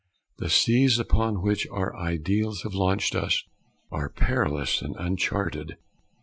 The 0.39 0.49
seas 0.49 0.97
upon 0.97 1.43
which 1.43 1.67
our 1.67 1.95
ideals 1.95 2.63
have 2.63 2.73
launched 2.73 3.13
us 3.13 3.43
are 3.91 4.09
perilous 4.09 4.81
and 4.81 4.95
uncharted. 4.97 5.77